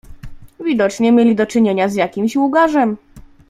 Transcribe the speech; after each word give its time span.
"Widocznie 0.59 1.11
mieli 1.11 1.35
do 1.35 1.45
czynienia 1.45 1.89
z 1.89 1.95
jakimś 1.95 2.35
łgarzem." 2.35 2.97